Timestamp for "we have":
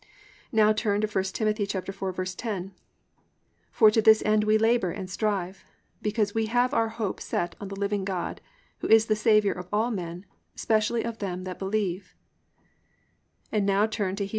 6.33-6.73